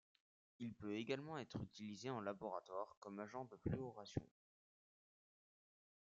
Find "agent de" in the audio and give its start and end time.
3.19-3.57